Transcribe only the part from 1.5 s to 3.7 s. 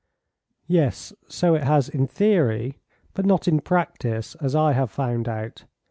it has in theory but not in